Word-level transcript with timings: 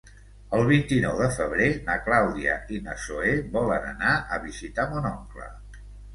El 0.59 0.61
vint-i-nou 0.69 1.19
de 1.19 1.27
febrer 1.35 1.67
na 1.89 1.97
Clàudia 2.07 2.57
i 2.77 2.81
na 2.87 2.97
Zoè 3.05 3.35
volen 3.59 3.87
anar 3.93 4.17
a 4.39 4.43
visitar 4.49 4.89
mon 4.97 5.09
oncle. 5.15 5.49